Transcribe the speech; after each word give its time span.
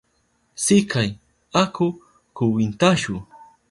Sikay, 0.63 1.09
aku 1.61 1.87
kwintashu. 2.35 3.15